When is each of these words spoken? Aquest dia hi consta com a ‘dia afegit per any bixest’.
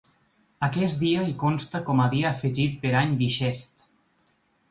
Aquest 0.67 0.99
dia 1.01 1.25
hi 1.27 1.35
consta 1.43 1.81
com 1.91 2.01
a 2.05 2.09
‘dia 2.15 2.29
afegit 2.31 2.81
per 2.85 2.93
any 3.03 3.15
bixest’. 3.23 3.87